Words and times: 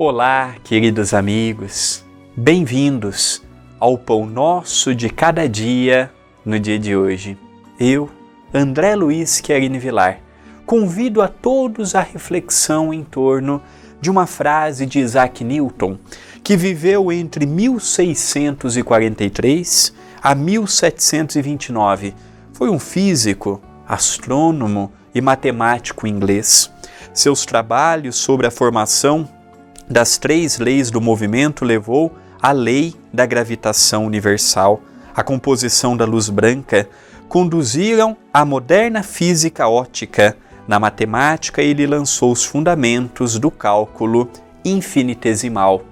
Olá, 0.00 0.54
queridos 0.62 1.12
amigos, 1.12 2.04
bem-vindos 2.36 3.42
ao 3.80 3.98
Pão 3.98 4.26
Nosso 4.26 4.94
de 4.94 5.10
Cada 5.10 5.48
Dia 5.48 6.08
no 6.44 6.60
dia 6.60 6.78
de 6.78 6.94
hoje. 6.94 7.36
Eu, 7.80 8.08
André 8.54 8.94
Luiz 8.94 9.40
Querini 9.40 9.80
Vilar, 9.80 10.20
convido 10.64 11.20
a 11.20 11.26
todos 11.26 11.96
à 11.96 12.00
reflexão 12.00 12.94
em 12.94 13.02
torno 13.02 13.60
de 14.00 14.08
uma 14.08 14.24
frase 14.24 14.86
de 14.86 15.00
Isaac 15.00 15.42
Newton, 15.42 15.98
que 16.44 16.56
viveu 16.56 17.10
entre 17.10 17.44
1643 17.44 19.92
a 20.22 20.32
1729. 20.32 22.14
Foi 22.52 22.70
um 22.70 22.78
físico, 22.78 23.60
astrônomo 23.84 24.92
e 25.12 25.20
matemático 25.20 26.06
inglês. 26.06 26.70
Seus 27.12 27.44
trabalhos 27.44 28.14
sobre 28.14 28.46
a 28.46 28.50
formação 28.52 29.28
das 29.88 30.18
três 30.18 30.58
leis 30.58 30.90
do 30.90 31.00
movimento 31.00 31.64
levou 31.64 32.14
à 32.40 32.52
lei 32.52 32.94
da 33.12 33.24
gravitação 33.24 34.04
universal, 34.04 34.80
a 35.14 35.22
composição 35.22 35.96
da 35.96 36.04
luz 36.04 36.28
branca, 36.28 36.88
conduziram 37.28 38.16
à 38.32 38.44
moderna 38.44 39.02
física 39.02 39.68
ótica. 39.68 40.36
Na 40.66 40.78
matemática, 40.78 41.62
ele 41.62 41.86
lançou 41.86 42.30
os 42.30 42.44
fundamentos 42.44 43.38
do 43.38 43.50
cálculo 43.50 44.28
infinitesimal. 44.64 45.82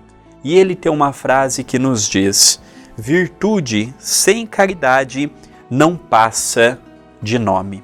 E 0.45 0.55
ele 0.55 0.77
tem 0.77 0.93
uma 0.93 1.13
frase 1.13 1.65
que 1.65 1.79
nos 1.79 2.09
diz: 2.09 2.61
virtude 2.97 3.93
sem 3.99 4.47
caridade 4.47 5.31
não 5.71 5.97
passa 5.97 6.79
de 7.23 7.39
nome. 7.39 7.83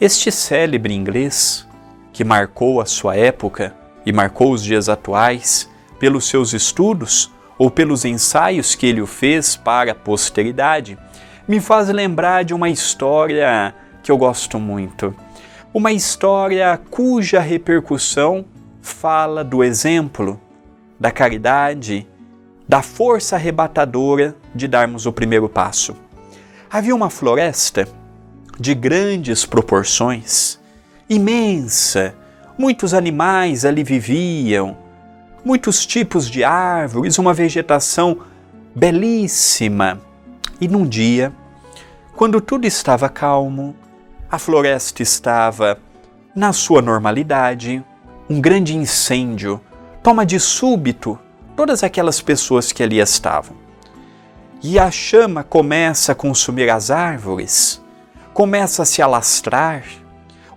Este 0.00 0.30
célebre 0.30 0.94
inglês, 0.94 1.66
que 2.12 2.22
marcou 2.22 2.80
a 2.80 2.86
sua 2.86 3.16
época, 3.16 3.74
e 4.04 4.12
marcou 4.12 4.52
os 4.52 4.62
dias 4.62 4.88
atuais 4.88 5.68
pelos 5.98 6.28
seus 6.28 6.52
estudos 6.52 7.30
ou 7.58 7.70
pelos 7.70 8.04
ensaios 8.04 8.74
que 8.74 8.86
ele 8.86 9.04
fez 9.06 9.56
para 9.56 9.92
a 9.92 9.94
posteridade, 9.94 10.96
me 11.46 11.60
faz 11.60 11.88
lembrar 11.88 12.44
de 12.44 12.54
uma 12.54 12.68
história 12.68 13.74
que 14.02 14.10
eu 14.10 14.16
gosto 14.16 14.58
muito. 14.58 15.14
Uma 15.74 15.92
história 15.92 16.80
cuja 16.90 17.40
repercussão 17.40 18.44
fala 18.80 19.42
do 19.42 19.62
exemplo, 19.62 20.40
da 20.98 21.10
caridade, 21.10 22.06
da 22.68 22.82
força 22.82 23.36
arrebatadora 23.36 24.36
de 24.54 24.68
darmos 24.68 25.06
o 25.06 25.12
primeiro 25.12 25.48
passo. 25.48 25.96
Havia 26.70 26.94
uma 26.94 27.10
floresta 27.10 27.88
de 28.60 28.74
grandes 28.74 29.46
proporções, 29.46 30.58
imensa, 31.08 32.14
Muitos 32.58 32.92
animais 32.92 33.64
ali 33.64 33.84
viviam, 33.84 34.76
muitos 35.44 35.86
tipos 35.86 36.28
de 36.28 36.42
árvores, 36.42 37.16
uma 37.16 37.32
vegetação 37.32 38.18
belíssima. 38.74 40.00
E 40.60 40.66
num 40.66 40.84
dia, 40.84 41.32
quando 42.16 42.40
tudo 42.40 42.66
estava 42.66 43.08
calmo, 43.08 43.76
a 44.28 44.40
floresta 44.40 45.04
estava 45.04 45.78
na 46.34 46.52
sua 46.52 46.82
normalidade, 46.82 47.82
um 48.28 48.40
grande 48.40 48.76
incêndio 48.76 49.60
toma 50.02 50.26
de 50.26 50.40
súbito 50.40 51.16
todas 51.54 51.84
aquelas 51.84 52.20
pessoas 52.20 52.72
que 52.72 52.82
ali 52.82 52.98
estavam. 52.98 53.56
E 54.60 54.80
a 54.80 54.90
chama 54.90 55.44
começa 55.44 56.10
a 56.10 56.14
consumir 56.16 56.68
as 56.70 56.90
árvores, 56.90 57.80
começa 58.34 58.82
a 58.82 58.84
se 58.84 59.00
alastrar, 59.00 59.84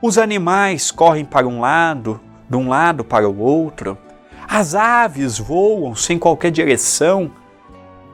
os 0.01 0.17
animais 0.17 0.89
correm 0.89 1.23
para 1.23 1.47
um 1.47 1.62
lado, 1.62 2.19
de 2.50 2.57
um 2.57 2.67
lado 2.67 3.03
para 3.03 3.29
o 3.29 3.39
outro. 3.39 3.97
As 4.47 4.73
aves 4.73 5.38
voam 5.38 5.95
sem 5.95 6.17
qualquer 6.17 6.51
direção. 6.51 7.31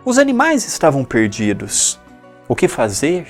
Os 0.03 0.17
animais 0.17 0.67
estavam 0.67 1.05
perdidos. 1.05 1.97
O 2.47 2.55
que 2.55 2.67
fazer? 2.67 3.25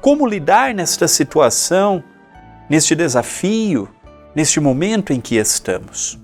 Como 0.00 0.26
lidar 0.26 0.74
nesta 0.74 1.06
situação, 1.06 2.02
neste 2.68 2.94
desafio, 2.94 3.88
neste 4.34 4.58
momento 4.58 5.12
em 5.12 5.20
que 5.20 5.36
estamos? 5.36 6.18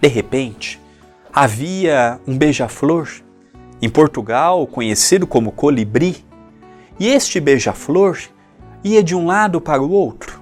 De 0.00 0.08
repente, 0.08 0.80
havia 1.32 2.18
um 2.26 2.36
beija-flor, 2.36 3.08
em 3.80 3.88
Portugal 3.88 4.66
conhecido 4.66 5.26
como 5.26 5.52
colibri, 5.52 6.24
e 6.98 7.08
este 7.08 7.38
beija-flor 7.38 8.18
ia 8.82 9.02
de 9.02 9.14
um 9.14 9.26
lado 9.26 9.60
para 9.60 9.80
o 9.80 9.90
outro, 9.90 10.41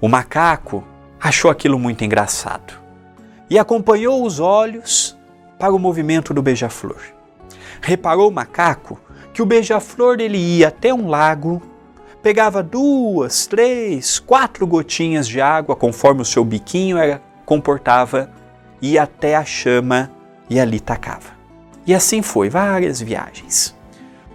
o 0.00 0.08
macaco 0.08 0.82
achou 1.20 1.50
aquilo 1.50 1.78
muito 1.78 2.02
engraçado 2.02 2.74
e 3.50 3.58
acompanhou 3.58 4.24
os 4.24 4.40
olhos 4.40 5.18
para 5.58 5.74
o 5.74 5.78
movimento 5.78 6.32
do 6.32 6.40
beija-flor. 6.40 7.02
Reparou 7.82 8.30
o 8.30 8.32
macaco 8.32 8.98
que 9.34 9.42
o 9.42 9.46
beija-flor 9.46 10.18
ele 10.20 10.38
ia 10.38 10.68
até 10.68 10.94
um 10.94 11.08
lago, 11.08 11.60
pegava 12.22 12.62
duas, 12.62 13.46
três, 13.46 14.18
quatro 14.18 14.66
gotinhas 14.66 15.28
de 15.28 15.40
água 15.40 15.76
conforme 15.76 16.22
o 16.22 16.24
seu 16.24 16.44
biquinho 16.44 16.96
era 16.96 17.20
comportava, 17.44 18.30
ia 18.80 19.02
até 19.02 19.36
a 19.36 19.44
chama 19.44 20.10
e 20.48 20.58
ali 20.58 20.80
tacava. 20.80 21.38
E 21.86 21.92
assim 21.92 22.22
foi 22.22 22.48
várias 22.48 23.00
viagens. 23.00 23.74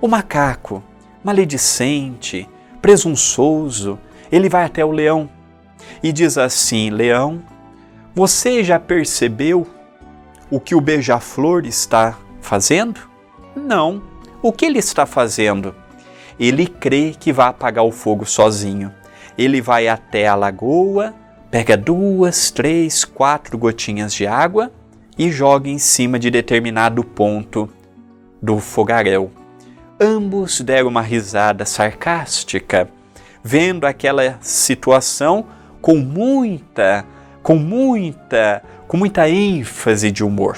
O 0.02 0.08
macaco, 0.08 0.84
maledicente, 1.24 2.48
presunçoso, 2.82 3.98
ele 4.32 4.50
vai 4.50 4.66
até 4.66 4.84
o 4.84 4.92
leão 4.92 5.30
e 6.02 6.12
diz 6.12 6.38
assim: 6.38 6.90
Leão, 6.90 7.42
você 8.14 8.64
já 8.64 8.80
percebeu 8.80 9.68
o 10.50 10.60
que 10.60 10.76
o 10.76 10.82
beija-flor 10.82 11.66
está 11.66 12.18
fazendo? 12.42 13.02
Não. 13.56 14.02
O 14.42 14.52
que 14.52 14.66
ele 14.66 14.80
está 14.80 15.06
fazendo? 15.06 15.74
Ele 16.40 16.68
crê 16.68 17.16
que 17.20 17.34
vai 17.34 17.48
apagar 17.48 17.84
o 17.84 17.92
fogo 17.92 18.26
sozinho. 18.26 18.92
Ele 19.38 19.62
vai 19.62 19.88
até 19.88 20.28
a 20.28 20.36
lagoa, 20.36 21.14
pega 21.50 21.76
duas, 21.76 22.52
três, 22.52 23.04
quatro 23.04 23.58
gotinhas 23.58 24.14
de 24.14 24.28
água 24.28 24.72
e 25.18 25.32
joga 25.32 25.70
em 25.70 25.78
cima 25.78 26.20
de 26.20 26.30
determinado 26.30 27.04
ponto 27.04 27.70
do 28.42 28.60
fogaréu. 28.60 29.32
Ambos 30.00 30.60
deram 30.62 30.90
uma 30.90 31.02
risada 31.02 31.66
sarcástica, 31.66 32.90
vendo 33.44 33.86
aquela 33.86 34.38
situação 34.42 35.46
com 35.86 35.98
muita, 35.98 37.06
com 37.44 37.58
muita, 37.58 38.64
com 38.88 38.98
muita 38.98 39.30
ênfase 39.30 40.10
de 40.10 40.24
humor. 40.24 40.58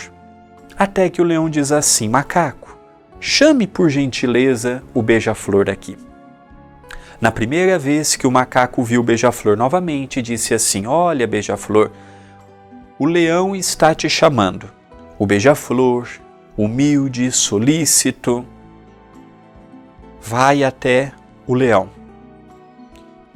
Até 0.79 1.09
que 1.09 1.21
o 1.21 1.25
leão 1.25 1.49
diz 1.49 1.69
assim: 1.69 2.07
Macaco, 2.07 2.79
chame 3.19 3.67
por 3.67 3.89
gentileza 3.89 4.81
o 4.93 5.01
beija-flor 5.01 5.69
aqui. 5.69 5.97
Na 7.19 7.29
primeira 7.29 7.77
vez 7.77 8.15
que 8.15 8.25
o 8.25 8.31
macaco 8.31 8.81
viu 8.85 9.01
o 9.01 9.03
beija-flor 9.03 9.57
novamente, 9.57 10.21
disse 10.21 10.53
assim: 10.53 10.87
Olha, 10.87 11.27
beija-flor, 11.27 11.91
o 12.97 13.05
leão 13.05 13.53
está 13.53 13.93
te 13.93 14.09
chamando. 14.09 14.69
O 15.19 15.27
beija-flor, 15.27 16.07
humilde, 16.55 17.33
solícito, 17.33 18.45
vai 20.21 20.63
até 20.63 21.11
o 21.45 21.53
leão 21.53 21.97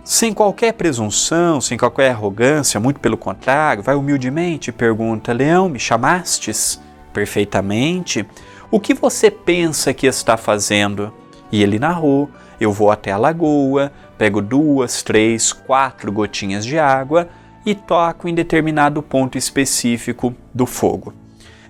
sem 0.03 0.33
qualquer 0.33 0.73
presunção, 0.73 1.61
sem 1.61 1.77
qualquer 1.77 2.11
arrogância, 2.11 2.79
muito 2.79 2.99
pelo 2.99 3.17
contrário, 3.17 3.83
vai 3.83 3.95
humildemente 3.95 4.69
e 4.69 4.73
pergunta: 4.73 5.33
Leão, 5.33 5.69
me 5.69 5.79
chamastes? 5.79 6.81
Perfeitamente. 7.13 8.25
O 8.69 8.79
que 8.79 8.93
você 8.93 9.29
pensa 9.29 9.93
que 9.93 10.07
está 10.07 10.37
fazendo? 10.37 11.13
E 11.51 11.61
ele 11.61 11.77
narrou: 11.77 12.29
Eu 12.59 12.71
vou 12.71 12.89
até 12.89 13.11
a 13.11 13.17
lagoa, 13.17 13.91
pego 14.17 14.41
duas, 14.41 15.03
três, 15.03 15.53
quatro 15.53 16.11
gotinhas 16.11 16.65
de 16.65 16.79
água 16.79 17.29
e 17.65 17.75
toco 17.75 18.27
em 18.27 18.33
determinado 18.33 19.01
ponto 19.03 19.37
específico 19.37 20.33
do 20.53 20.65
fogo. 20.65 21.13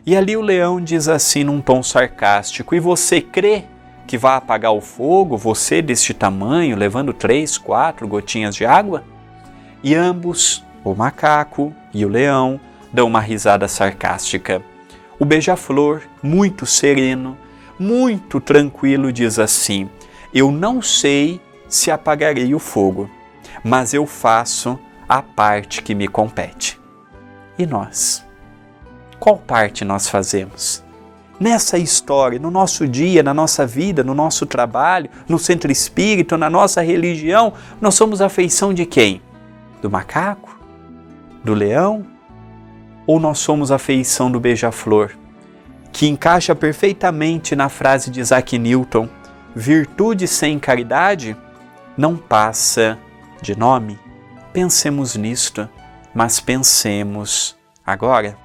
E 0.05 0.15
ali 0.15 0.35
o 0.35 0.41
leão 0.41 0.79
diz 0.81 1.07
assim 1.07 1.43
num 1.43 1.59
tom 1.59 1.83
sarcástico: 1.83 2.73
E 2.73 2.79
você 2.79 3.19
crê 3.19 3.65
que 4.11 4.17
vai 4.17 4.35
apagar 4.35 4.73
o 4.73 4.81
fogo, 4.81 5.37
você 5.37 5.81
deste 5.81 6.13
tamanho, 6.13 6.75
levando 6.75 7.13
três, 7.13 7.57
quatro 7.57 8.05
gotinhas 8.05 8.53
de 8.53 8.65
água? 8.65 9.05
E 9.81 9.95
ambos, 9.95 10.65
o 10.83 10.93
macaco 10.93 11.73
e 11.93 12.03
o 12.03 12.09
leão, 12.09 12.59
dão 12.91 13.07
uma 13.07 13.21
risada 13.21 13.69
sarcástica. 13.69 14.61
O 15.17 15.23
beija-flor, 15.23 16.01
muito 16.21 16.65
sereno, 16.65 17.37
muito 17.79 18.41
tranquilo, 18.41 19.13
diz 19.13 19.39
assim: 19.39 19.89
Eu 20.33 20.51
não 20.51 20.81
sei 20.81 21.39
se 21.69 21.89
apagarei 21.89 22.53
o 22.53 22.59
fogo, 22.59 23.09
mas 23.63 23.93
eu 23.93 24.05
faço 24.05 24.77
a 25.07 25.21
parte 25.21 25.81
que 25.81 25.95
me 25.95 26.09
compete. 26.09 26.77
E 27.57 27.65
nós? 27.65 28.25
Qual 29.21 29.37
parte 29.37 29.85
nós 29.85 30.09
fazemos? 30.09 30.83
Nessa 31.41 31.77
história, 31.77 32.39
no 32.39 32.49
nosso 32.49 32.87
dia, 32.87 33.21
na 33.21 33.33
nossa 33.33 33.67
vida, 33.67 34.01
no 34.01 34.13
nosso 34.13 34.45
trabalho, 34.45 35.09
no 35.27 35.37
centro 35.37 35.69
espírita, 35.69 36.37
na 36.37 36.49
nossa 36.49 36.81
religião, 36.81 37.51
nós 37.81 37.95
somos 37.95 38.21
a 38.21 38.29
feição 38.29 38.73
de 38.73 38.85
quem? 38.85 39.21
Do 39.81 39.89
macaco? 39.89 40.57
Do 41.43 41.53
leão? 41.53 42.05
ou 43.05 43.19
nós 43.19 43.39
somos 43.39 43.71
a 43.71 43.77
feição 43.77 44.31
do 44.31 44.39
beija-flor, 44.39 45.11
que 45.91 46.07
encaixa 46.07 46.55
perfeitamente 46.55 47.55
na 47.55 47.69
frase 47.69 48.09
de 48.09 48.19
Isaac 48.19 48.57
Newton: 48.57 49.09
virtude 49.55 50.27
sem 50.27 50.59
caridade 50.59 51.35
não 51.97 52.15
passa 52.15 52.97
de 53.41 53.57
nome? 53.57 53.99
Pensemos 54.53 55.15
nisto, 55.15 55.67
mas 56.13 56.39
pensemos 56.39 57.57
agora. 57.85 58.37